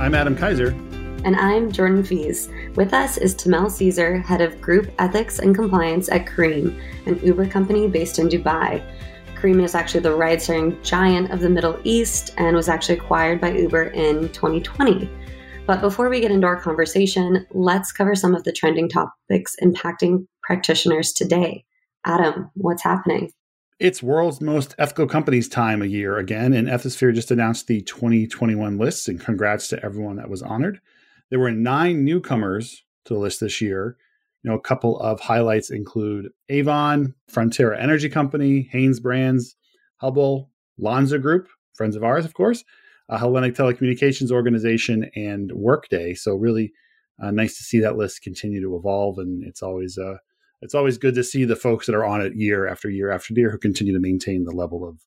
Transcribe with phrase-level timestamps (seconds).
[0.00, 0.68] I'm Adam Kaiser.
[1.26, 2.48] And I'm Jordan Feise.
[2.74, 7.46] With us is Tomell Ceasar, head of group ethics and compliance at Careem, an Uber
[7.48, 8.82] company based in Dubai.
[9.34, 13.42] Careem is actually the ride sharing giant of the Middle East and was actually acquired
[13.42, 15.10] by Uber in 2020.
[15.66, 20.26] But before we get into our conversation, let's cover some of the trending topics impacting
[20.42, 21.62] practitioners today.
[22.06, 23.30] Adam, what's happening?
[23.80, 28.76] It's world's most ethical companies time a year again, and Ethisphere just announced the 2021
[28.76, 30.82] lists, and congrats to everyone that was honored.
[31.30, 33.96] There were nine newcomers to the list this year.
[34.42, 39.56] You know, a couple of highlights include Avon, Frontera Energy Company, Hanes Brands,
[40.02, 42.62] Hubbell, Lonza Group, friends of ours, of course,
[43.08, 46.12] uh, Hellenic Telecommunications Organization, and Workday.
[46.12, 46.74] So really
[47.18, 50.18] uh, nice to see that list continue to evolve, and it's always uh,
[50.62, 53.34] it's always good to see the folks that are on it year after year after
[53.34, 54.98] year who continue to maintain the level of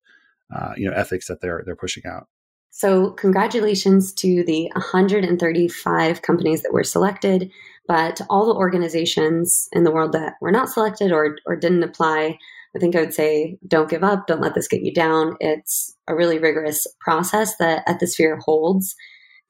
[0.55, 2.27] uh, you know ethics that they're they're pushing out.
[2.75, 7.51] So congratulations to the 135 companies that were selected,
[7.87, 12.37] but all the organizations in the world that were not selected or or didn't apply.
[12.75, 15.37] I think I would say don't give up, don't let this get you down.
[15.39, 18.95] It's a really rigorous process that Ethisphere holds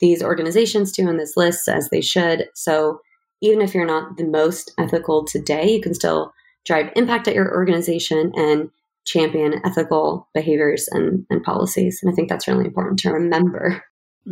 [0.02, 2.50] these organizations to in this list as they should.
[2.56, 3.00] So
[3.42, 6.34] even if you're not the most ethical today, you can still
[6.66, 8.70] drive impact at your organization and
[9.06, 12.00] champion ethical behaviors and, and policies.
[12.02, 13.84] And I think that's really important to remember.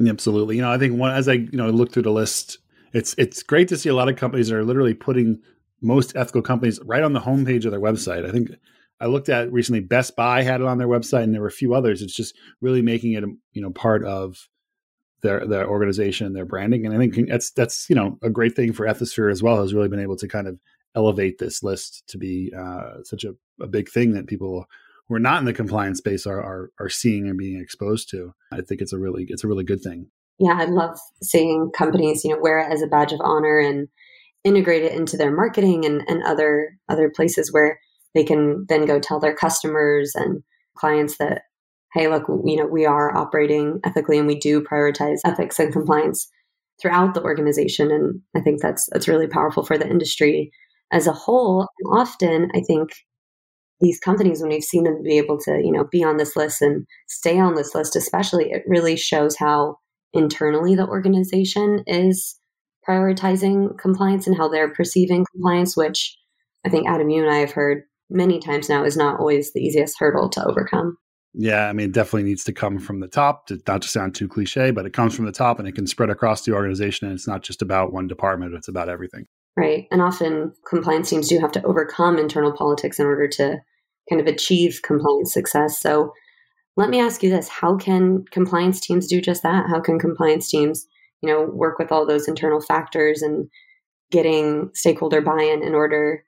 [0.08, 0.56] Absolutely.
[0.56, 2.60] You know, I think one as I, you know, look through the list,
[2.94, 5.42] it's it's great to see a lot of companies that are literally putting
[5.82, 8.26] most ethical companies right on the homepage of their website.
[8.28, 8.52] I think
[9.00, 11.52] I looked at recently Best Buy had it on their website and there were a
[11.52, 12.02] few others.
[12.02, 14.48] It's just really making it, you know, part of
[15.22, 16.86] their their organization, their branding.
[16.86, 19.74] And I think that's that's, you know, a great thing for Ethisphere as well, has
[19.74, 20.60] really been able to kind of
[20.96, 24.66] elevate this list to be uh, such a, a big thing that people
[25.08, 28.34] who are not in the compliance space are, are are seeing and being exposed to.
[28.52, 30.08] I think it's a really it's a really good thing.
[30.40, 33.88] Yeah, I love seeing companies, you know, wear it as a badge of honor and
[34.44, 37.80] integrate it into their marketing and, and other other places where
[38.16, 40.44] they can then go tell their customers and
[40.76, 41.44] clients that
[41.94, 46.30] hey look you know we are operating ethically and we do prioritize ethics and compliance
[46.82, 50.52] throughout the organization and i think that's that's really powerful for the industry
[50.92, 52.90] as a whole often i think
[53.80, 56.62] these companies when we've seen them be able to you know be on this list
[56.62, 59.76] and stay on this list especially it really shows how
[60.14, 62.38] internally the organization is
[62.88, 66.18] prioritizing compliance and how they're perceiving compliance which
[66.66, 69.62] i think adam you and i have heard many times now is not always the
[69.62, 70.98] easiest hurdle to overcome.
[71.34, 74.16] Yeah, I mean, it definitely needs to come from the top, to, not to sound
[74.16, 77.08] too cliche, but it comes from the top and it can spread across the organization.
[77.08, 79.26] And it's not just about one department, it's about everything.
[79.56, 79.88] Right.
[79.92, 83.60] And often compliance teams do have to overcome internal politics in order to
[84.10, 85.80] kind of achieve compliance success.
[85.80, 86.14] So
[86.78, 89.70] let me ask you this how can compliance teams do just that?
[89.70, 90.88] How can compliance teams,
[91.22, 93.50] you know, work with all those internal factors and
[94.10, 96.24] getting stakeholder buy in in order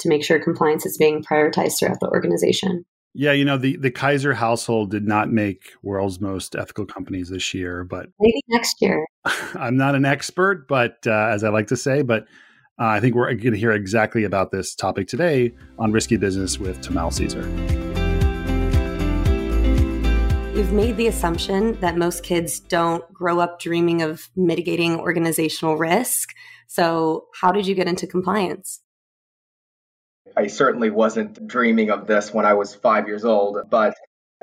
[0.00, 2.84] to make sure compliance is being prioritized throughout the organization.
[3.14, 7.54] Yeah, you know, the, the Kaiser household did not make world's most ethical companies this
[7.54, 9.04] year, but maybe next year.
[9.54, 12.24] I'm not an expert, but uh, as I like to say, but
[12.80, 16.58] uh, I think we're going to hear exactly about this topic today on Risky Business
[16.58, 17.44] with Tomell Ceasar.
[20.56, 26.34] You've made the assumption that most kids don't grow up dreaming of mitigating organizational risk.
[26.66, 28.80] So, how did you get into compliance?
[30.36, 33.94] I certainly wasn't dreaming of this when I was five years old, but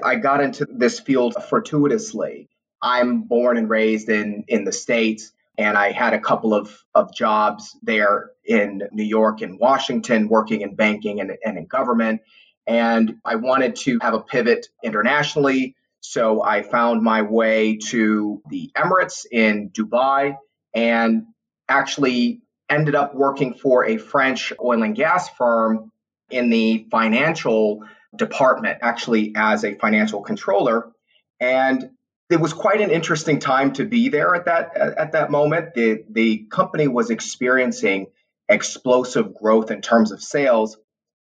[0.03, 2.50] I got into this field fortuitously.
[2.81, 7.13] I'm born and raised in, in the States, and I had a couple of, of
[7.13, 12.22] jobs there in New York and Washington, working in banking and, and in government.
[12.67, 15.75] And I wanted to have a pivot internationally.
[16.02, 20.38] So I found my way to the Emirates in Dubai
[20.73, 21.25] and
[21.67, 25.92] actually ended up working for a French oil and gas firm
[26.30, 27.84] in the financial
[28.16, 30.92] department, actually as a financial controller.
[31.40, 31.90] And
[32.29, 35.76] it was quite an interesting time to be there at that at that moment.
[35.76, 38.08] The the company was experiencing
[38.50, 40.78] explosive growth in terms of sales,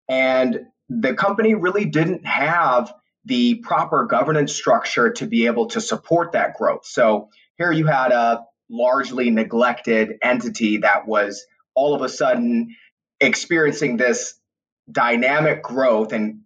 [0.07, 2.94] and the company really didn't have
[3.25, 6.86] the proper governance structure to be able to support that growth.
[6.86, 8.44] So here you had a
[8.74, 12.75] largely neglected entity that was all of a sudden
[13.22, 14.34] experiencing this
[14.92, 16.42] dynamic growth and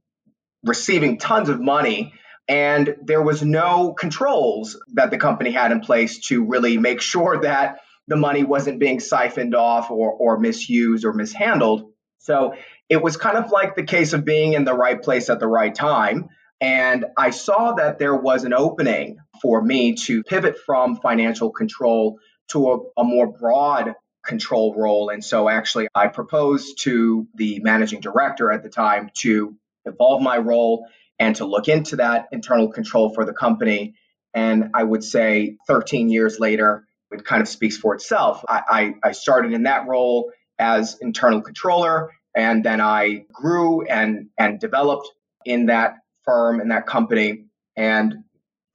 [0.63, 2.13] receiving tons of money.
[2.49, 7.41] And there was no controls that the company had in place to really make sure
[7.41, 11.91] that the money wasn't being siphoned off or, or misused or mishandled.
[12.19, 12.55] So
[12.89, 15.47] it was kind of like the case of being in the right place at the
[15.47, 20.95] right time And I saw that there was an opening for me to pivot from
[20.97, 22.19] financial control
[22.49, 23.93] to a, a more broad
[24.25, 25.09] control role.
[25.09, 29.55] And so actually, I proposed to the managing director at the time to
[29.85, 30.87] evolve my role
[31.19, 33.95] and to look into that internal control for the company.
[34.33, 38.43] And I would say 13 years later, it kind of speaks for itself.
[38.47, 44.29] I, I, I started in that role as internal controller, and then I grew and,
[44.37, 45.09] and developed
[45.45, 45.95] in that
[46.27, 47.45] firm, in that company,
[47.75, 48.23] and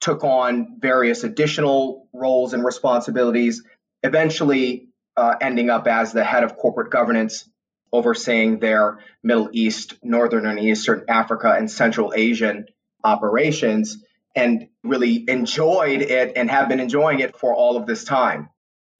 [0.01, 3.63] took on various additional roles and responsibilities,
[4.03, 7.49] eventually uh, ending up as the head of corporate governance,
[7.93, 12.67] overseeing their Middle East, Northern and Eastern Africa, and Central Asian
[13.05, 14.03] operations,
[14.35, 18.49] and really enjoyed it and have been enjoying it for all of this time.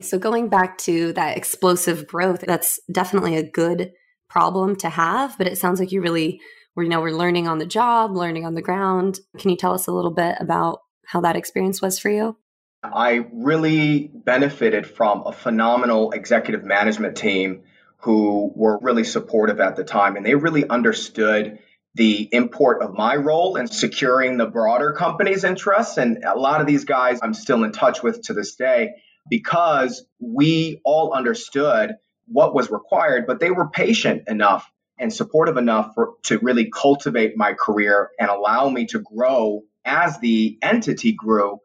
[0.03, 3.93] So, going back to that explosive growth, that's definitely a good
[4.29, 6.41] problem to have, but it sounds like you really
[6.77, 9.21] you know, we're learning on the job, learning on the ground.
[9.39, 12.37] Can you tell us a little bit about how that experience was for you?
[12.83, 17.63] I really benefited from a phenomenal executive management team
[17.99, 20.17] who were really supportive at the time.
[20.17, 21.59] And they really understood
[21.95, 25.99] the import of my role in securing the broader company's interests.
[25.99, 28.95] And a lot of these guys I'm still in touch with to this day
[29.29, 31.97] because we all understood
[32.27, 34.69] what was required, but they were patient enough
[34.99, 40.19] and supportive enough for, to really cultivate my career and allow me to grow as
[40.21, 41.61] the entity grew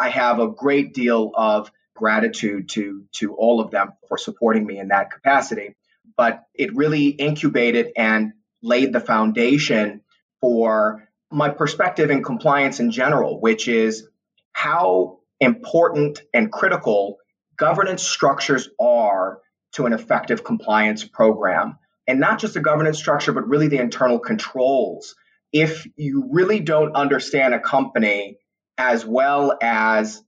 [0.00, 4.78] I have a great deal of gratitude to to all of them for supporting me
[4.78, 5.76] in that capacity.
[6.16, 8.32] But it really incubated and
[8.62, 10.02] laid the foundation
[10.40, 14.06] for my perspective in compliance in general, which is
[14.52, 17.18] how important and critical
[17.56, 19.38] governance structures are
[19.72, 21.78] to an effective compliance program.
[22.12, 25.14] And not just the governance structure, but really the internal controls.
[25.50, 28.36] If you really don't understand a company
[28.76, 30.22] as well as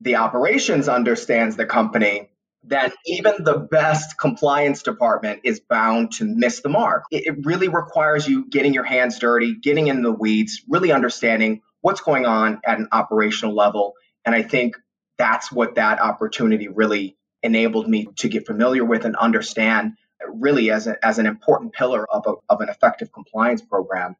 [0.00, 2.30] the operations understands the company,
[2.64, 7.04] then even the best compliance department is bound to miss the mark.
[7.12, 12.00] It, really requires you getting your hands dirty, getting in the weeds, really understanding what's
[12.00, 13.94] going on at an operational level.
[14.24, 14.74] And I think
[15.18, 19.92] that's what that opportunity really enabled me to get familiar with and understand
[20.28, 24.16] really as, a, as an important pillar of, a, of an effective compliance program.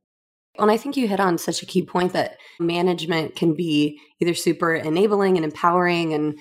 [0.59, 4.35] And I think you hit on such a key point that management can be either
[4.35, 6.39] super enabling and empowering and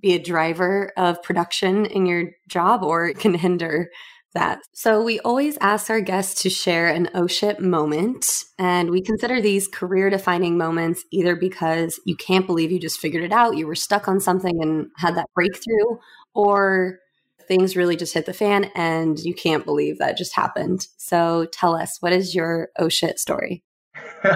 [0.00, 3.88] be a driver of production in your job or it can hinder
[4.34, 4.60] that.
[4.72, 8.44] So we always ask our guests to share an oh OSHIP moment.
[8.58, 13.24] And we consider these career defining moments either because you can't believe you just figured
[13.24, 15.98] it out, you were stuck on something and had that breakthrough,
[16.34, 16.98] or
[17.52, 20.86] things really just hit the fan and you can't believe that just happened.
[20.96, 23.62] So tell us, what is your oh shit story?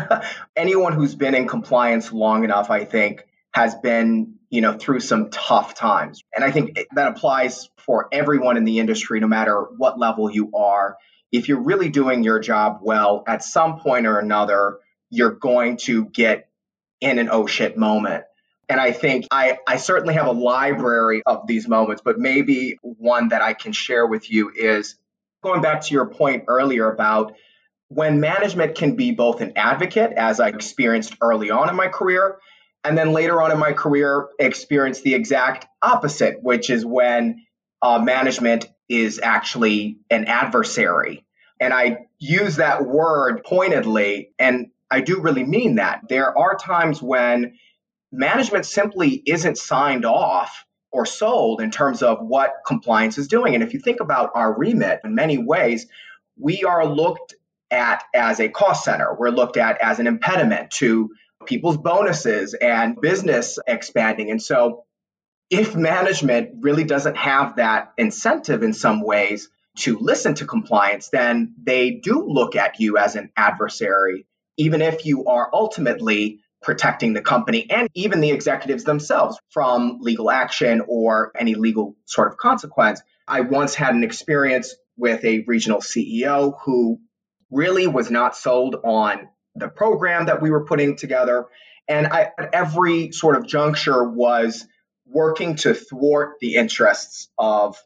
[0.57, 5.31] Anyone who's been in compliance long enough, I think, has been, you know, through some
[5.31, 6.23] tough times.
[6.35, 10.51] And I think that applies for everyone in the industry, no matter what level you
[10.55, 10.99] are.
[11.33, 16.05] If you're really doing your job well, at some point or another, you're going to
[16.05, 16.51] get
[17.01, 18.25] in an oh shit moment.
[18.69, 23.29] And I think I, I certainly have a library of these moments, but maybe one
[23.29, 24.97] that I can share with you is
[25.43, 27.35] going back to your point earlier about
[27.89, 32.39] when management can be both an advocate, as I experienced early on in my career,
[32.83, 37.45] and then later on in my career, experienced the exact opposite, which is when
[37.83, 41.25] uh, management is actually an adversary.
[41.61, 46.03] And I use that word pointedly, and I do really mean that.
[46.09, 47.57] There are times when
[48.13, 53.55] management simply isn't signed off or sold in terms of what compliance is doing.
[53.55, 55.87] And if you think about our remit in many ways,
[56.39, 57.35] we are looked
[57.71, 59.15] at as a cost center.
[59.15, 61.11] We're looked at as an impediment to
[61.45, 64.31] people's bonuses and business expanding.
[64.31, 64.85] And so
[65.51, 69.49] if management really doesn't have that incentive in some ways
[69.79, 75.05] to listen to compliance, then they do look at you as an adversary, even if
[75.05, 81.31] you are ultimately protecting the company and even the executives themselves from legal action or
[81.39, 83.01] any legal sort of consequence.
[83.29, 86.99] I once had an experience with a regional CEO who
[87.53, 91.47] really was not sold on the program that we were putting together.
[91.87, 94.67] And I, at every sort of juncture was
[95.07, 97.77] working to thwart the interests of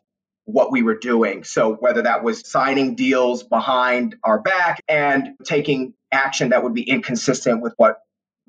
[0.46, 1.44] what we were doing.
[1.44, 6.88] So whether that was signing deals behind our back and taking action that would be
[6.88, 7.98] inconsistent with what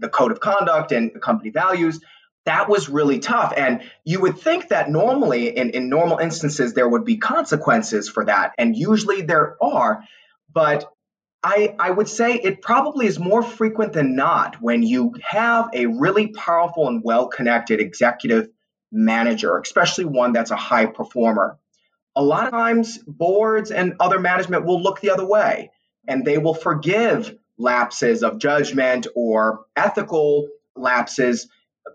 [0.02, 2.02] the code of conduct and the company values.
[2.46, 3.54] That was really tough.
[3.56, 8.26] And you would think that normally, in, in normal instances, there would be consequences for
[8.26, 8.54] that.
[8.58, 10.04] And usually there are.
[10.52, 10.92] But
[11.44, 15.86] I, I would say it probably is more frequent than not when you have a
[15.86, 18.50] really powerful and well connected executive
[18.92, 21.58] manager, especially one that's a high performer.
[22.16, 25.72] A lot of times, boards and other management will look the other way
[26.08, 31.48] and they will forgive lapses of judgment or ethical lapses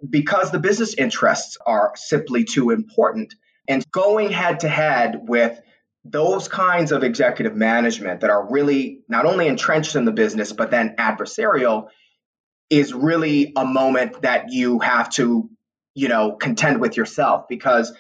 [0.08, 3.34] because the business interests are simply too important.
[3.68, 5.60] And going head to head with
[6.04, 10.70] those kinds of executive management that are really not only entrenched in the business, but
[10.70, 11.88] then adversarial
[12.70, 15.50] is really a moment that you have to,
[15.94, 17.46] you know, contend with yourself.
[17.48, 17.92] Because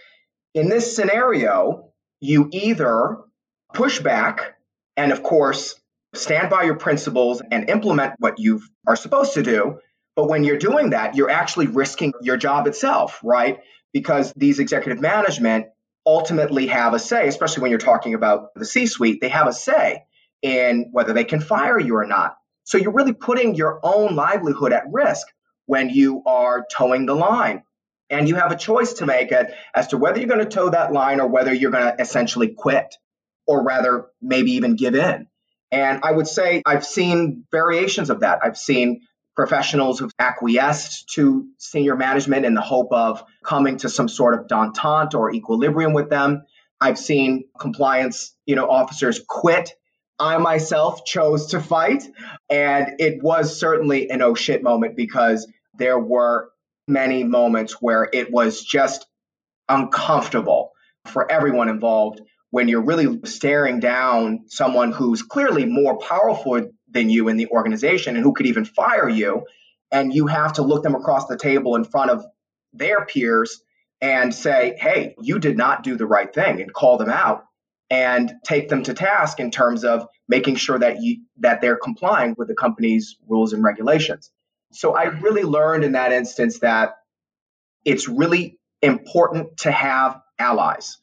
[0.54, 3.18] in this scenario, you either
[3.74, 4.56] push back
[4.96, 5.74] and, of course,
[6.16, 9.78] stand by your principles and implement what you are supposed to do.
[10.14, 13.58] But when you're doing that, you're actually risking your job itself, right?
[13.92, 15.66] Because these executive management
[16.06, 19.52] ultimately have a say, especially when you're talking about the C suite, they have a
[19.52, 20.04] say
[20.42, 22.36] in whether they can fire you or not.
[22.64, 25.26] So you're really putting your own livelihood at risk
[25.66, 27.62] when you are toeing the line.
[28.08, 29.32] And you have a choice to make
[29.74, 32.54] as to whether you're going to toe that line or whether you're going to essentially
[32.56, 32.94] quit
[33.48, 35.26] or rather maybe even give in.
[35.70, 38.40] And I would say I've seen variations of that.
[38.42, 39.02] I've seen
[39.34, 44.46] professionals who've acquiesced to senior management in the hope of coming to some sort of
[44.46, 46.44] detente or equilibrium with them.
[46.80, 49.72] I've seen compliance, you know, officers quit.
[50.18, 52.02] I myself chose to fight,
[52.48, 56.48] and it was certainly an oh shit moment because there were
[56.88, 59.06] many moments where it was just
[59.68, 60.72] uncomfortable
[61.04, 62.22] for everyone involved
[62.56, 68.16] when you're really staring down someone who's clearly more powerful than you in the organization
[68.16, 69.44] and who could even fire you.
[69.92, 72.24] And you have to look them across the table in front of
[72.72, 73.60] their peers
[74.00, 77.44] and say, hey, you did not do the right thing and call them out
[77.90, 82.36] and take them to task in terms of making sure that you that they're complying
[82.38, 84.30] with the company's rules and regulations.
[84.72, 86.94] So I really learned in that instance that
[87.84, 90.96] it's really important to have allies.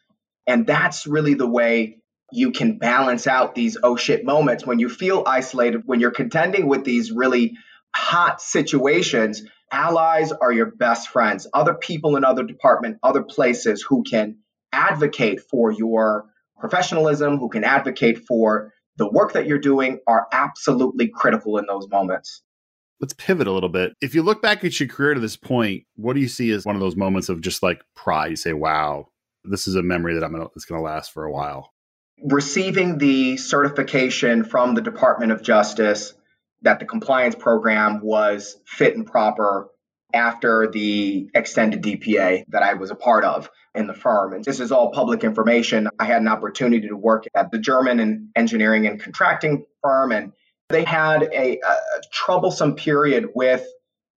[0.48, 2.00] And that's really the way
[2.32, 6.68] you can balance out these oh shit moments when you feel isolated, when you're contending
[6.68, 7.56] with these really
[7.96, 9.44] hot situations.
[9.72, 14.38] Allies are your best friends, other people in other department, other places who can
[14.72, 16.26] advocate for your
[16.60, 21.88] professionalism, who can advocate for the work that you're doing are absolutely critical in those
[21.90, 22.42] moments.
[23.00, 23.94] Let's pivot a little bit.
[24.02, 26.66] If you look back at your career to this point, what do you see as
[26.66, 28.30] one of those moments of just like pride?
[28.30, 29.08] You say, wow,
[29.44, 31.74] this is a memory that I'm gonna, it's going to last for a while
[32.24, 36.14] receiving the certification from the Department of Justice
[36.62, 39.70] that the compliance program was fit and proper
[40.14, 44.34] after the extended DPA that I was a part of in the firm.
[44.34, 45.90] And this is all public information.
[46.00, 50.32] I had an opportunity to work at the German engineering and contracting firm, and
[50.70, 53.66] they had a, a troublesome period with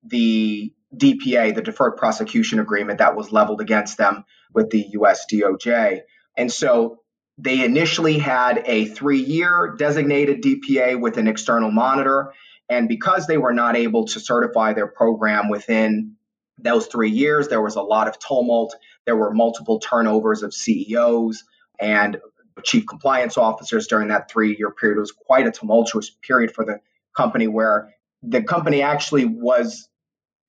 [0.05, 4.25] the DPA, the deferred prosecution agreement that was leveled against them
[4.55, 6.01] with the US DOJ.
[6.37, 7.01] And so
[7.39, 12.33] they initially had a three year designated DPA with an external monitor.
[12.69, 16.17] And because they were not able to certify their program within
[16.59, 18.75] those three years, there was a lot of tumult.
[19.05, 21.45] There were multiple turnovers of CEOs
[21.79, 22.19] and
[22.63, 24.97] chief compliance officers during that three year period.
[24.97, 26.81] It was quite a tumultuous period for the
[27.15, 29.89] company where the company actually was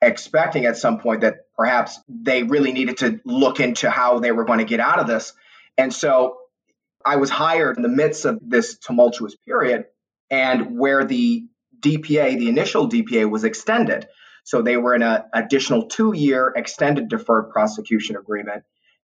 [0.02, 4.46] expecting at some point that perhaps they really needed to look into how they were
[4.46, 5.34] going to get out of this.
[5.78, 6.38] And so
[7.06, 9.86] I was hired in the midst of this tumultuous period
[10.30, 11.46] and where the
[11.80, 14.08] DPA, the initial DPA, was extended.
[14.44, 18.64] So they were in an additional two year extended deferred prosecution agreement.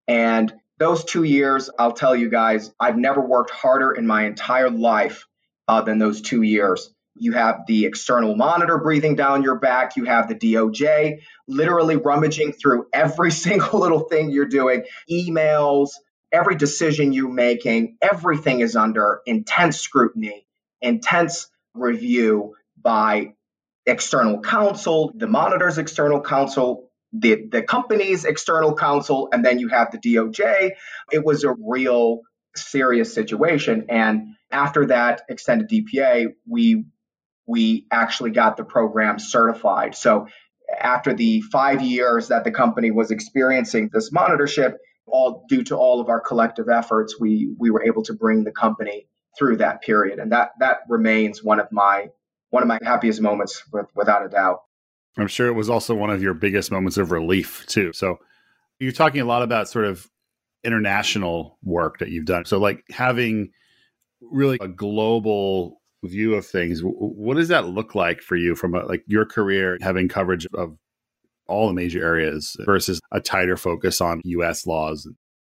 [0.07, 4.71] And those two years, I'll tell you guys, I've never worked harder in my entire
[4.71, 5.27] life
[5.67, 6.93] uh, than those two years.
[7.21, 9.97] You have the external monitor breathing down your back.
[9.97, 15.91] You have the DOJ literally rummaging through every single little thing you're doing, emails,
[16.33, 20.47] every decision you're making, everything is under intense scrutiny,
[20.81, 23.33] intense review by
[23.87, 29.91] external counsel, the monitor's external counsel, the, the company's external counsel, and then you have
[29.91, 30.73] the DOJ.
[31.11, 32.21] It was a real
[32.55, 33.87] serious situation.
[33.89, 36.85] And after that extended DPA, we
[37.49, 39.97] we actually got the program certified.
[39.97, 40.29] So
[40.79, 44.75] after the five years that the company was experiencing this monitorship,
[45.07, 48.53] all due to all of our collective efforts, we we were able to bring the
[48.53, 52.09] company through that period, and that that remains one of my
[52.51, 54.61] one of my happiest moments, with, without a doubt.
[55.19, 57.93] I'm sure it was also one of your biggest moments of relief too.
[57.93, 58.19] So
[58.79, 60.07] you're talking a lot about sort of
[60.65, 62.45] international work that you've done.
[62.45, 63.51] So like having
[64.21, 68.85] really a global view of things, what does that look like for you from a,
[68.85, 70.77] like your career having coverage of
[71.49, 75.09] all the major areas versus a tighter focus on US laws?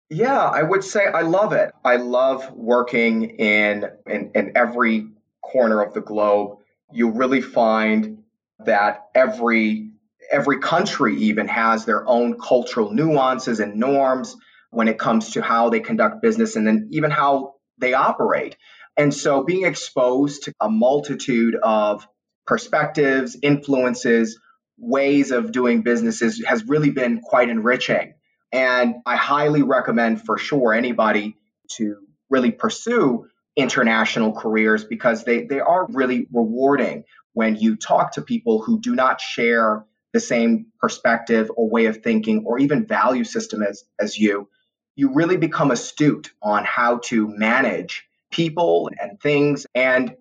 [0.09, 1.73] Yeah, I would say I love it.
[1.85, 5.09] I love working in, in, in every
[5.43, 6.59] corner of the globe.
[6.93, 8.25] You really find
[8.65, 9.91] that every
[10.31, 14.37] every country even has their own cultural nuances and norms
[14.71, 18.57] when it comes to how they conduct business and then even how they operate.
[18.97, 22.07] And so being exposed to a multitude of
[22.47, 24.39] perspectives, influences,
[24.77, 28.15] ways of doing businesses has really been quite enriching.
[28.53, 31.37] And I highly recommend for sure anybody
[31.73, 38.23] to really pursue international careers because they, they are really rewarding when you talk to
[38.23, 43.25] people who do not share the same perspective or way of thinking or even value
[43.25, 44.49] system as, as you.
[44.97, 50.15] You really become astute on how to manage people and things and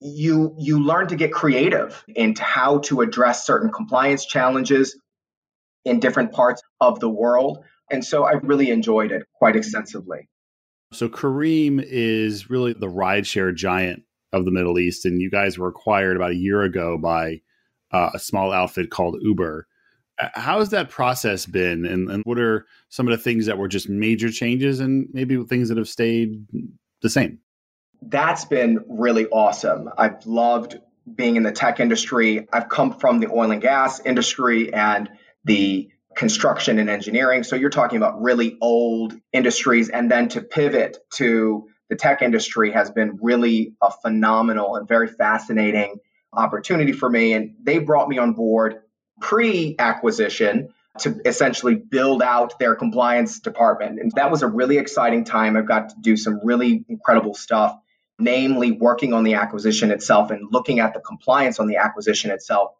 [0.00, 4.98] you you learn to get creative into how to address certain compliance challenges
[5.84, 10.28] in different parts of the world and so i really enjoyed it quite extensively.
[10.92, 15.68] So Careem is really the rideshare giant of the middle east and you guys were
[15.68, 17.40] acquired about a year ago by
[17.92, 19.66] uh, a small outfit called uber.
[20.18, 23.68] How has that process been and, and what are some of the things that were
[23.68, 26.46] just major changes and maybe things that have stayed
[27.02, 27.38] the same
[28.02, 29.90] that's been really awesome.
[29.96, 30.78] I've loved
[31.14, 32.48] being in the tech industry.
[32.52, 35.08] I've come from the oil and gas industry and
[35.44, 37.42] the construction and engineering.
[37.42, 39.88] So you're talking about really old industries.
[39.88, 45.08] And then to pivot to the tech industry has been really a phenomenal and very
[45.08, 45.96] fascinating
[46.32, 47.32] opportunity for me.
[47.34, 48.82] And they brought me on board
[49.20, 53.98] pre acquisition to essentially build out their compliance department.
[53.98, 55.56] And that was a really exciting time.
[55.56, 57.78] I've got to do some really incredible stuff
[58.18, 62.72] namely working on the acquisition itself and looking at the compliance on the acquisition itself.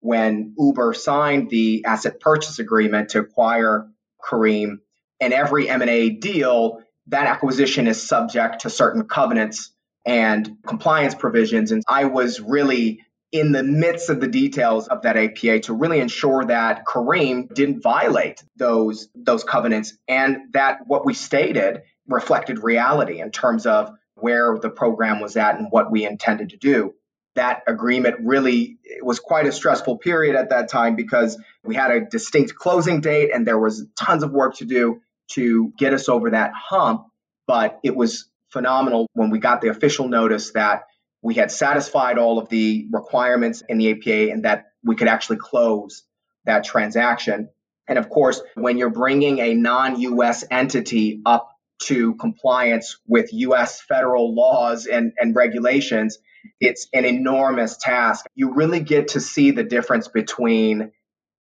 [0.00, 3.88] When Uber signed the asset purchase agreement to acquire
[4.22, 4.78] Careem,
[5.20, 9.72] and every M&A deal, that acquisition is subject to certain covenants
[10.06, 11.72] and compliance provisions.
[11.72, 13.00] And I was really
[13.32, 17.82] in the midst of the details of that APA to really ensure that Careem didn't
[17.82, 24.58] violate those those covenants and that what we stated reflected reality in terms of where
[24.58, 26.94] the program was at and what we intended to do.
[27.36, 32.00] That agreement really was quite a stressful period at that time because we had a
[32.00, 35.00] distinct closing date and there was tons of work to do
[35.32, 37.06] to get us over that hump.
[37.46, 40.82] But it was phenomenal when we got the official notice that
[41.22, 45.36] we had satisfied all of the requirements in the APA and that we could actually
[45.36, 46.02] close
[46.44, 47.50] that transaction.
[47.86, 51.50] And of course, when you're bringing a non US entity up
[51.82, 56.18] to compliance with US federal laws and, and regulations,
[56.60, 58.24] it's an enormous task.
[58.34, 60.92] You really get to see the difference between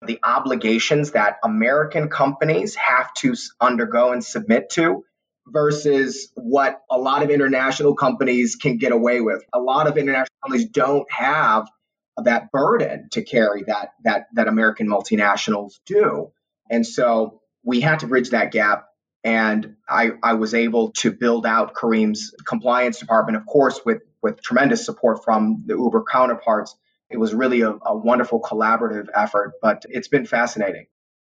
[0.06, 5.04] the obligations that American companies have to undergo and submit to
[5.50, 9.42] versus what a lot of international companies can get away with.
[9.52, 11.68] A lot of international companies don't have
[12.24, 16.32] that burden to carry that that that American multinationals do.
[16.70, 18.88] And so we had to bridge that gap
[19.24, 24.40] and I, I was able to build out Careem's compliance department, of course, with, with
[24.40, 26.76] tremendous support from the Uber counterparts.
[27.10, 30.86] It was really a, a wonderful collaborative effort, but it's been fascinating.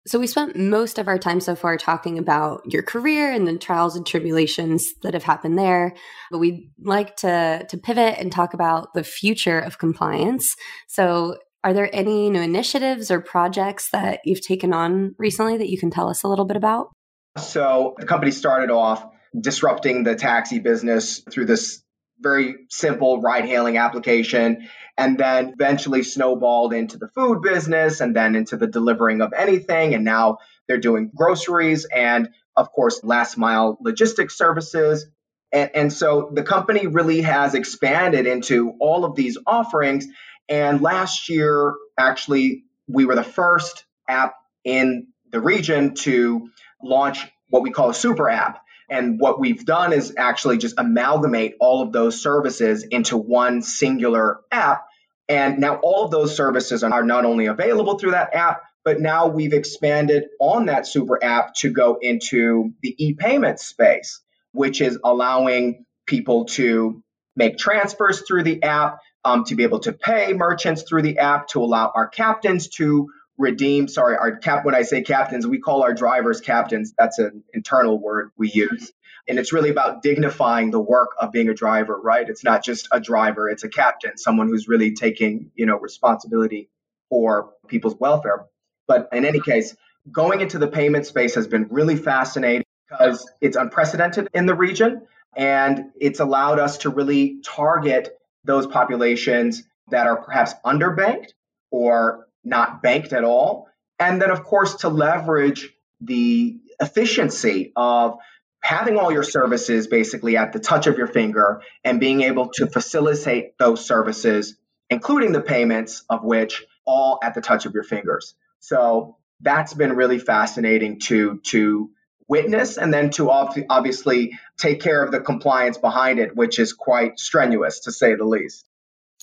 [0.07, 3.57] So, we spent most of our time so far talking about your career and the
[3.57, 5.93] trials and tribulations that have happened there.
[6.31, 10.55] But we'd like to, to pivot and talk about the future of compliance.
[10.87, 15.77] So, are there any new initiatives or projects that you've taken on recently that you
[15.77, 16.89] can tell us a little bit about?
[17.37, 19.05] So the company started off
[19.39, 21.83] disrupting the taxi business through this
[22.19, 24.67] very simple ride hailing application
[24.99, 29.95] and then eventually snowballed into the food business and then into the delivering of anything
[29.95, 35.07] and now they're doing groceries and of course last mile logistics services
[35.51, 40.05] and, and so the company really has expanded into all of these offerings
[40.47, 44.35] and last year actually we were the first app
[44.65, 46.49] in the region to
[46.83, 48.61] launch what we call a super app.
[48.89, 54.39] And what we've done is actually just amalgamate all of those services into one singular
[54.51, 54.85] app.
[55.29, 59.27] And now all of those services are not only available through that app, but now
[59.27, 65.85] we've expanded on that super app to go into the e-payment space, which is allowing
[66.07, 67.03] people to
[67.35, 71.47] make transfers through the app, um, to be able to pay merchants through the app,
[71.49, 75.81] to allow our captains to redeem, sorry, our cap, when I say captains, we call
[75.81, 76.93] our drivers captains.
[76.97, 78.91] That's an internal word we use.
[79.27, 82.27] And it's really about dignifying the work of being a driver, right?
[82.27, 86.69] It's not just a driver, it's a captain, someone who's really taking, you know, responsibility
[87.09, 88.45] for people's welfare.
[88.87, 89.75] But in any case,
[90.11, 95.03] going into the payment space has been really fascinating because it's unprecedented in the region
[95.37, 101.29] and it's allowed us to really target those populations that are perhaps underbanked
[101.71, 103.67] or not banked at all.
[103.99, 105.69] And then, of course, to leverage
[106.01, 108.17] the efficiency of
[108.61, 112.67] having all your services basically at the touch of your finger and being able to
[112.67, 114.55] facilitate those services,
[114.89, 118.35] including the payments of which all at the touch of your fingers.
[118.59, 121.89] So that's been really fascinating to to
[122.27, 127.17] witness and then to obviously take care of the compliance behind it, which is quite
[127.17, 128.65] strenuous to say the least.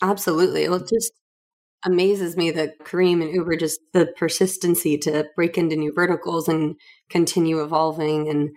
[0.02, 0.68] Absolutely.
[0.68, 1.12] Well, just
[1.86, 6.74] amazes me that Careem and Uber just the persistency to break into new verticals and
[7.08, 8.28] continue evolving.
[8.28, 8.50] And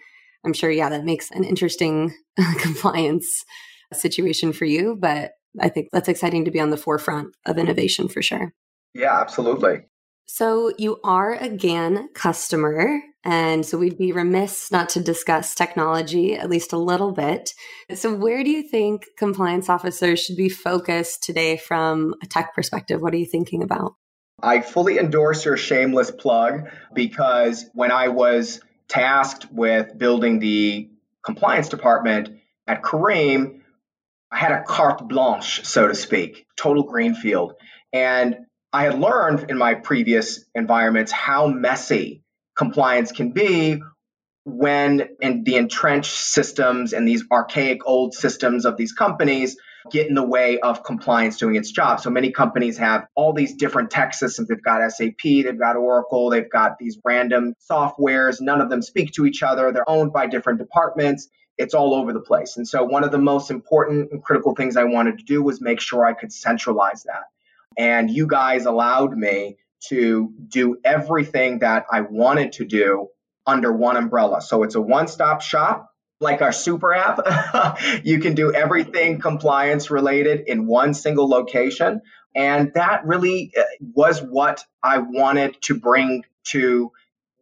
[0.43, 2.13] I'm sure, yeah, that makes an interesting
[2.59, 3.45] compliance
[3.93, 4.97] situation for you.
[4.99, 8.51] But I think that's exciting to be on the forefront of innovation for sure.
[8.95, 9.81] Yeah, absolutely.
[10.31, 13.01] So you are a GAN customer.
[13.23, 17.55] And so we'd be remiss not to discuss technology at least a little bit.
[17.95, 23.01] So, where do you think compliance officers should be focused today from a tech perspective?
[23.01, 23.95] What are you thinking about?
[24.41, 30.91] I fully endorse your shameless plug because when I was tasked with building the
[31.25, 32.29] compliance department
[32.67, 33.61] at Careem,
[34.31, 37.55] I had a carte blanche, so to speak, total greenfield.
[37.91, 42.23] And I had learned in my previous environments how messy
[42.55, 43.81] compliance can be
[44.45, 49.57] when in the entrenched systems and these archaic old systems of these companies
[49.91, 51.99] get in the way of compliance doing its job.
[51.99, 54.49] So many companies have all these different tech systems.
[54.49, 58.39] They've got SAP, they've got Oracle, they've got these random softwares.
[58.39, 59.71] None of them speak to each other.
[59.71, 61.27] They're owned by different departments.
[61.57, 62.57] It's all over the place.
[62.57, 65.59] And so one of the most important and critical things I wanted to do was
[65.59, 67.23] make sure I could centralize that.
[67.77, 73.07] And you guys allowed me to do everything that I wanted to do
[73.45, 74.41] under one umbrella.
[74.41, 77.79] So it's a one stop shop, like our super app.
[78.03, 82.01] you can do everything compliance related in one single location.
[82.35, 86.91] And that really uh, was what I wanted to bring to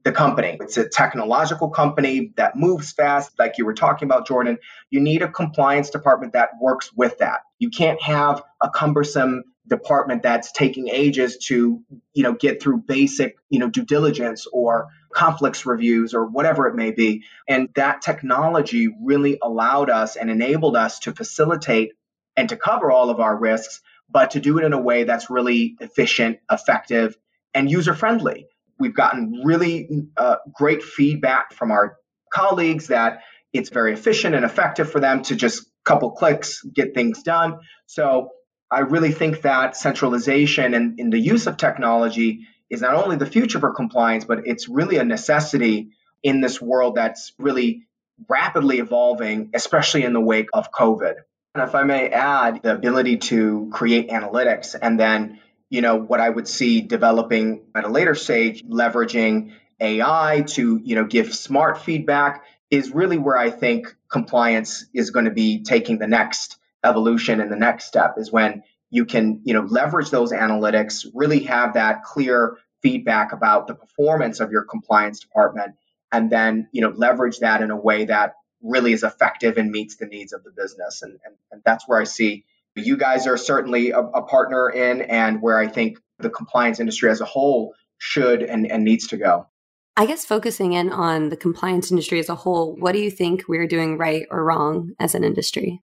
[0.08, 0.58] the company.
[0.62, 4.58] It's a technological company that moves fast, like you were talking about, Jordan.
[4.90, 7.42] You need a compliance department that works with that.
[7.60, 11.82] You can't have a cumbersome department that's taking ages to
[12.14, 16.76] you know get through basic you know due diligence or conflicts reviews or whatever it
[16.76, 21.92] may be and that technology really allowed us and enabled us to facilitate
[22.38, 25.30] and to cover all of our risks but to do it in a way that's
[25.30, 27.18] really efficient effective
[27.54, 28.48] and user friendly
[28.80, 31.98] we've gotten really uh, great feedback from our
[32.34, 33.22] colleagues that
[33.54, 38.32] it's very efficient and effective for them to just couple clicks get things done so
[38.70, 43.26] I really think that centralization and in the use of technology is not only the
[43.26, 45.90] future for compliance, but it's really a necessity
[46.22, 47.84] in this world that's really
[48.28, 51.14] rapidly evolving, especially in the wake of COVID.
[51.56, 56.20] And if I may add, the ability to create analytics and then, you know, what
[56.20, 61.82] I would see developing at a later stage, leveraging AI to, you know, give smart
[61.84, 67.42] feedback is really where I think compliance is going to be taking the next evolution
[67.42, 71.74] and the next step is when you can you know leverage those analytics really have
[71.74, 75.76] that clear feedback about the performance of your compliance department
[76.12, 79.98] and then you know leverage that in a way that really is effective and meets
[79.98, 81.04] the needs of the business.
[81.04, 82.46] And, and, and that's where i see
[82.78, 87.10] you guys are certainly a, a, partner in and where i think the compliance industry
[87.10, 89.48] as a whole should and, and needs to go
[89.96, 93.44] i guess focusing in on the compliance industry as a whole what do you think
[93.48, 95.82] we're doing right or wrong as an industry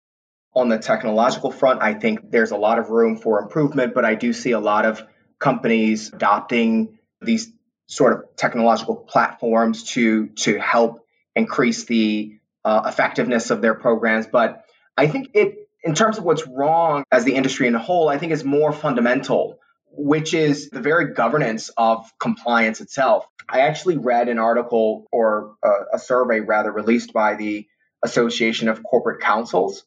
[0.54, 4.14] on the technological front, I think there's a lot of room for improvement, but I
[4.14, 5.02] do see a lot of
[5.38, 7.50] companies adopting these
[7.87, 11.04] sort of technological platforms to to help
[11.35, 14.26] increase the uh, effectiveness of their programs.
[14.26, 14.64] But
[14.96, 18.18] I think it, in terms of what's wrong as the industry in a whole, I
[18.18, 19.58] think is more fundamental,
[19.90, 23.26] which is the very governance of compliance itself.
[23.48, 27.68] I actually read an article or a, a survey rather released by the
[28.02, 29.84] Association of Corporate Counsels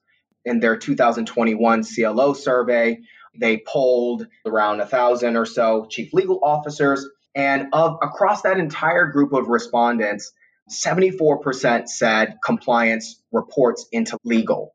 [0.47, 2.99] in their 2021 CLO survey,
[3.39, 9.07] they polled around a thousand or so chief legal officers, and of across that entire
[9.07, 10.31] group of respondents,
[10.71, 14.73] 74% said compliance reports into legal.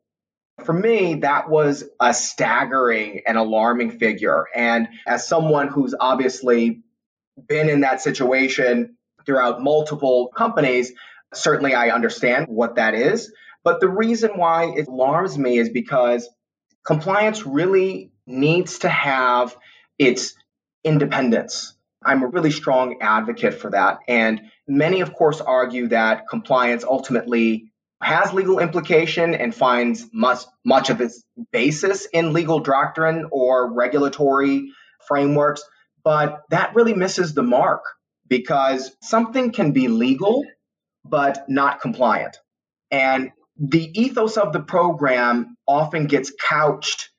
[0.65, 4.47] For me, that was a staggering and alarming figure.
[4.55, 6.83] And as someone who's obviously
[7.49, 10.93] been in that situation throughout multiple companies,
[11.35, 13.33] certainly I understand what that is.
[13.65, 16.29] But the reason why it alarms me is because
[16.85, 19.57] compliance really needs to have
[19.99, 20.35] its
[20.85, 21.75] independence.
[22.05, 23.99] I'm a really strong advocate for that.
[24.09, 27.72] And many, of course, argue that compliance ultimately
[28.03, 34.73] has legal implication and finds much, much of its basis in legal doctrine or regulatory
[35.07, 35.63] frameworks.
[36.05, 37.83] But that really misses the mark
[38.29, 40.45] because something can be legal,
[41.05, 42.37] but not compliant.
[42.91, 47.11] And the ethos of the program often gets couched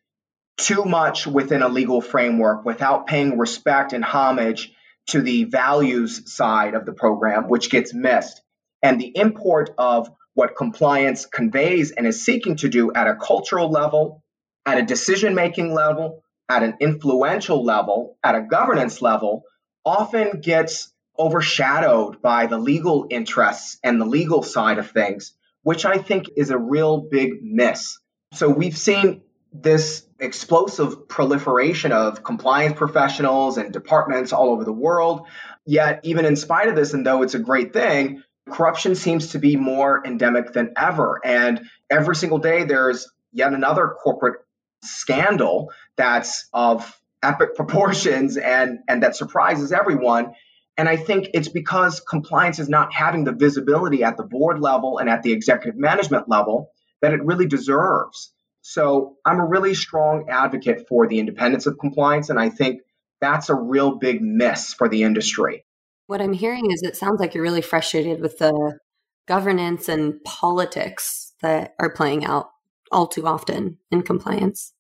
[0.58, 4.72] too much within a legal framework without paying respect and homage
[5.08, 8.42] to the values side of the program, which gets missed.
[8.82, 13.70] And the import of what compliance conveys and is seeking to do at a cultural
[13.70, 14.24] level,
[14.66, 19.44] at a decision making level, at an influential level, at a governance level,
[19.86, 25.98] often gets overshadowed by the legal interests and the legal side of things, which I
[25.98, 28.00] think is a real big miss.
[28.34, 35.28] So we've seen this explosive proliferation of compliance professionals and departments all over the world.
[35.66, 39.40] Yet, even in spite of this, and though it's a great thing, corruption seems to
[39.40, 41.22] be more endemic than ever.
[41.24, 44.42] And every single day, there's yet another corporate
[44.84, 50.34] scandal that's of epic proportions and, and that surprises everyone.
[50.78, 54.98] And I think it's because compliance is not having the visibility at the board level
[54.98, 58.34] and at the executive management level that it really deserves.
[58.62, 62.30] So I'm a really strong advocate for the independence of compliance.
[62.30, 62.82] And I think
[63.22, 65.66] that's a real big miss for the industry.
[66.08, 68.80] What I'm hearing is it sounds like you're really frustrated with the
[69.28, 72.50] governance and politics that are playing out
[72.92, 74.74] all too often in compliance.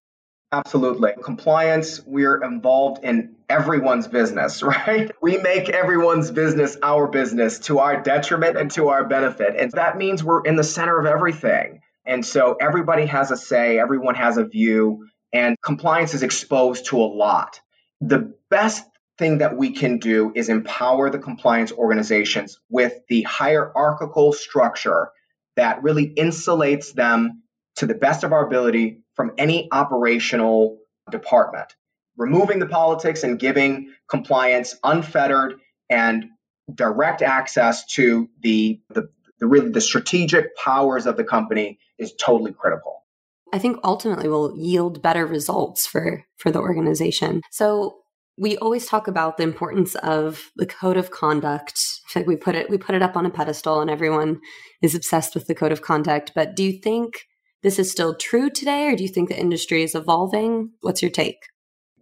[0.51, 1.13] Absolutely.
[1.23, 5.11] Compliance, we're involved in everyone's business, right?
[5.21, 9.55] We make everyone's business our business to our detriment and to our benefit.
[9.57, 11.81] And that means we're in the center of everything.
[12.05, 16.97] And so everybody has a say, everyone has a view, and compliance is exposed to
[16.97, 17.59] a lot.
[18.01, 18.83] The best
[19.17, 25.09] thing that we can do is empower the compliance organizations with the hierarchical structure
[25.55, 27.43] that really insulates them
[27.75, 30.79] to the best of our ability from any operational
[31.11, 31.75] department.
[32.17, 35.55] Removing the politics and giving compliance unfettered
[35.89, 36.25] and
[36.73, 42.53] direct access to the, the, the really the strategic powers of the company is totally
[42.53, 43.03] critical.
[43.51, 47.41] I think ultimately will yield better results for for the organization.
[47.51, 48.02] So
[48.37, 51.79] we always talk about the importance of the code of conduct.
[52.15, 54.39] Like we put it we put it up on a pedestal and everyone
[54.81, 56.31] is obsessed with the code of conduct.
[56.35, 57.25] But do you think
[57.61, 60.71] this is still true today or do you think the industry is evolving?
[60.81, 61.47] What's your take?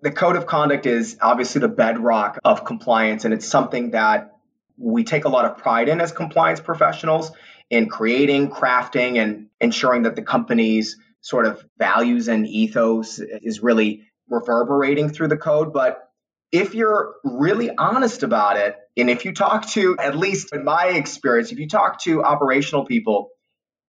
[0.02, 4.32] The code of conduct is obviously the bedrock of compliance and it's something that
[4.78, 7.32] we take a lot of pride in as compliance professionals
[7.70, 14.04] in creating, crafting, and ensuring that the company's sort of values and ethos is really
[14.28, 15.72] reverberating through the code.
[15.72, 16.11] But
[16.52, 20.88] if you're really honest about it, and if you talk to, at least in my
[20.88, 23.30] experience, if you talk to operational people,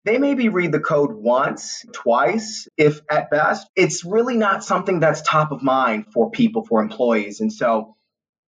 [0.06, 3.68] they maybe read the code once, twice, if at best.
[3.76, 7.42] It's really not something that's top of mind for people, for employees.
[7.42, 7.96] And so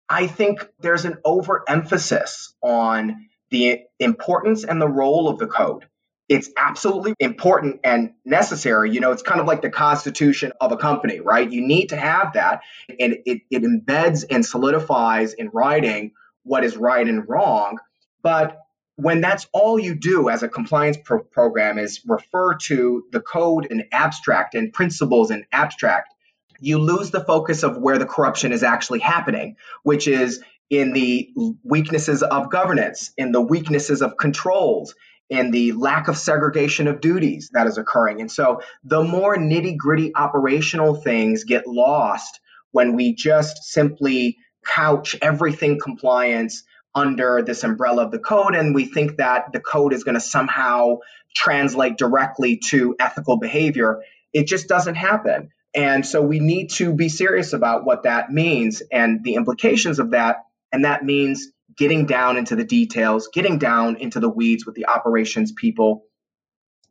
[0.10, 5.86] I think there's an overemphasis on the importance and the role of the code.
[6.31, 8.89] It's absolutely important and necessary.
[8.89, 11.51] You know, it's kind of like the constitution of a company, right?
[11.51, 12.61] You need to have that.
[12.87, 16.13] And it, it embeds and solidifies in writing
[16.43, 17.79] what is right and wrong.
[18.23, 18.57] But
[18.95, 23.65] when that's all you do as a compliance pro- program is refer to the code
[23.65, 26.13] in abstract and principles in abstract,
[26.61, 31.29] you lose the focus of where the corruption is actually happening, which is in the
[31.65, 34.95] weaknesses of governance, in the weaknesses of controls,
[35.31, 38.19] in the lack of segregation of duties that is occurring.
[38.19, 42.41] And so the more nitty gritty operational things get lost
[42.71, 46.63] when we just simply couch everything compliance
[46.93, 50.21] under this umbrella of the code and we think that the code is going to
[50.21, 50.97] somehow
[51.33, 54.01] translate directly to ethical behavior.
[54.33, 55.51] It just doesn't happen.
[55.73, 60.11] And so we need to be serious about what that means and the implications of
[60.11, 61.47] that and that means
[61.81, 66.05] getting down into the details, getting down into the weeds with the operations people,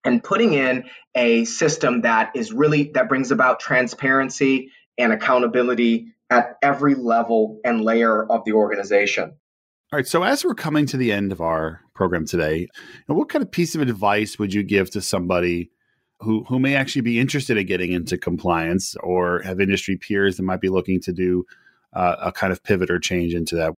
[0.02, 6.56] and putting in a system that is really that brings about transparency and accountability at
[6.60, 9.26] every level and layer of the organization.
[9.92, 10.08] All right.
[10.08, 12.66] So, as we're coming to the end of our program today,
[13.06, 15.70] what kind of piece of advice would you give to somebody
[16.18, 20.42] who, who may actually be interested in getting into compliance or have industry peers that
[20.42, 21.44] might be looking to do
[21.92, 23.72] uh, a kind of pivot or change into that?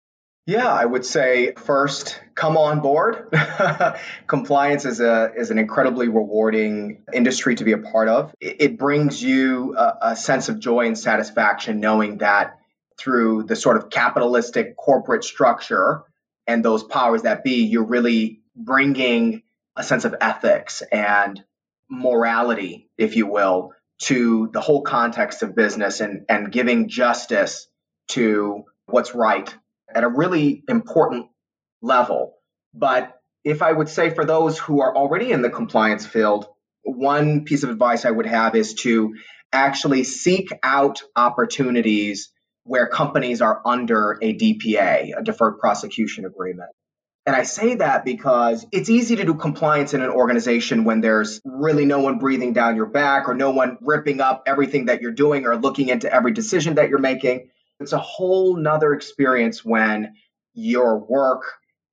[0.47, 3.31] Yeah, I would say first, come on board.
[4.27, 8.33] Compliance is a is an incredibly rewarding industry to be a part of.
[8.41, 12.59] It, brings you a, a sense of joy and satisfaction knowing that
[12.97, 16.03] through the sort of capitalistic corporate structure
[16.47, 19.43] and those powers that be, you're really bringing
[19.75, 21.43] a sense of ethics and
[21.87, 27.67] morality, if you will, to the whole context of business and, and giving justice
[28.07, 29.55] to what's right
[29.95, 31.27] at a really important
[31.81, 32.35] level.
[32.73, 36.47] But if I would say for those who are already in the compliance field,
[36.83, 39.15] one piece of advice I would have is to
[39.51, 42.31] actually seek out opportunities
[42.63, 46.69] where companies are under a DPA, a deferred prosecution agreement.
[47.25, 51.39] And I say that because it's easy to do compliance in an organization when there's
[51.45, 55.11] really no one breathing down your back or no one ripping up everything that you're
[55.11, 57.49] doing or looking into every decision that you're making.
[57.81, 60.15] It's a whole nother experience when
[60.53, 61.43] your work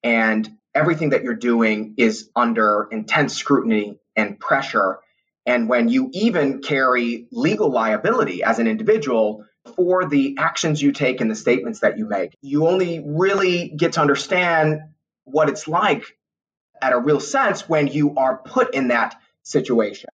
[0.02, 4.98] and everything that you're doing is under intense scrutiny and pressure.
[5.46, 9.46] And when you even carry legal liability as an individual
[9.76, 13.94] for the actions you take and the statements that you make, you only really get
[13.94, 14.80] to understand
[15.24, 16.04] what it's like
[16.80, 20.10] at a real sense when you are put in that situation.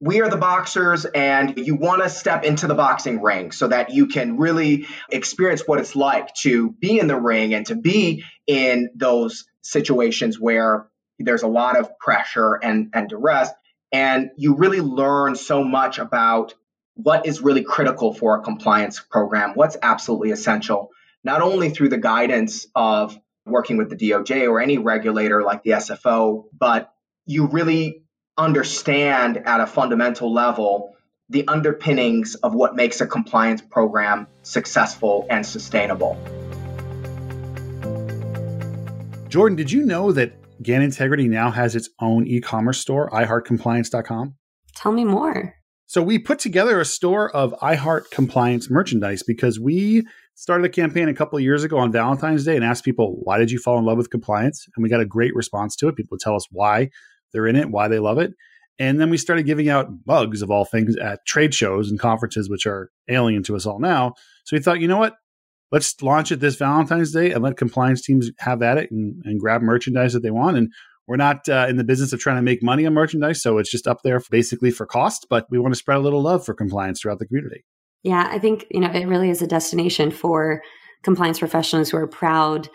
[0.00, 3.90] We are the boxers, and you want to step into the boxing ring so that
[3.90, 8.24] you can really experience what it's like to be in the ring and to be
[8.46, 13.50] in those situations where there's a lot of pressure and, and duress.
[13.92, 16.54] And you really learn so much about
[16.94, 20.90] what is really critical for a compliance program, what's absolutely essential,
[21.22, 25.72] not only through the guidance of working with the DOJ or any regulator like the
[25.72, 26.92] SFO, but
[27.26, 28.03] you really
[28.36, 30.96] understand at a fundamental level
[31.28, 36.18] the underpinnings of what makes a compliance program successful and sustainable.
[39.28, 44.34] Jordan, did you know that GAN Integrity now has its own e commerce store, iHeartCompliance.com?
[44.76, 45.54] Tell me more.
[45.86, 51.08] So, we put together a store of iHeart Compliance merchandise because we started a campaign
[51.08, 53.84] a couple years ago on Valentine's Day and asked people, why did you fall in
[53.84, 54.66] love with compliance?
[54.74, 55.96] And we got a great response to it.
[55.96, 56.90] People tell us why
[57.34, 58.32] they're in it, why they love it.
[58.78, 62.48] And then we started giving out mugs of all things at trade shows and conferences,
[62.48, 64.14] which are alien to us all now.
[64.46, 65.14] So we thought, you know what?
[65.70, 69.38] Let's launch it this Valentine's Day and let compliance teams have at it and, and
[69.38, 70.56] grab merchandise that they want.
[70.56, 70.72] And
[71.06, 73.70] we're not uh, in the business of trying to make money on merchandise, so it's
[73.70, 75.26] just up there basically for cost.
[75.28, 77.64] But we want to spread a little love for compliance throughout the community.
[78.02, 80.62] Yeah, I think, you know, it really is a destination for
[81.02, 82.68] compliance professionals who are proud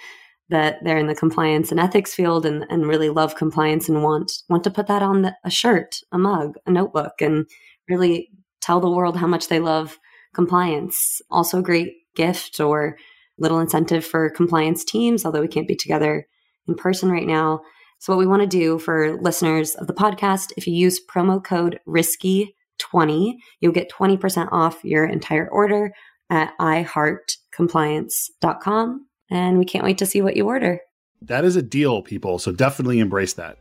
[0.50, 4.32] that they're in the compliance and ethics field and, and really love compliance and want
[4.50, 7.46] want to put that on the, a shirt, a mug, a notebook, and
[7.88, 8.30] really
[8.62, 10.00] tell the world how much they love
[10.34, 11.22] compliance.
[11.30, 12.98] Also, a great gift or
[13.38, 16.28] little incentive for compliance teams, although we can't be together
[16.68, 17.62] in person right now.
[18.00, 21.44] So, what we want to do for listeners of the podcast, if you use promo
[21.44, 25.92] code RISKY 20, you'll get 20% off your entire order
[26.30, 29.09] at iHeartCompliance.com.
[29.30, 30.80] And we can't wait to see what you order.
[31.22, 32.40] That is a deal, people.
[32.40, 33.58] So definitely embrace that.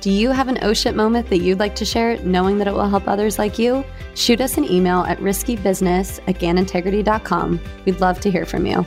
[0.00, 2.72] Do you have an oh shit moment that you'd like to share, knowing that it
[2.72, 3.84] will help others like you?
[4.14, 7.60] Shoot us an email at riskybusiness at ganintegrity.com.
[7.84, 8.86] We'd love to hear from you.